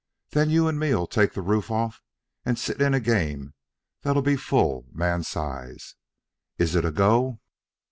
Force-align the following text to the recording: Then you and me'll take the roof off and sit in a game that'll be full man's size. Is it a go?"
Then 0.31 0.49
you 0.49 0.67
and 0.67 0.79
me'll 0.79 1.05
take 1.05 1.33
the 1.33 1.43
roof 1.43 1.69
off 1.69 2.01
and 2.43 2.57
sit 2.57 2.81
in 2.81 2.95
a 2.95 2.99
game 2.99 3.53
that'll 4.01 4.23
be 4.23 4.35
full 4.35 4.87
man's 4.91 5.27
size. 5.27 5.93
Is 6.57 6.73
it 6.73 6.83
a 6.85 6.91
go?" 6.91 7.39